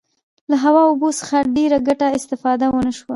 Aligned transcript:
له 0.49 0.55
هوا 0.63 0.81
او 0.85 0.89
اوبو 0.91 1.09
څخه 1.19 1.35
ډیره 1.57 1.77
ګټوره 1.87 2.15
استفاده 2.17 2.65
وشوه. 2.69 3.09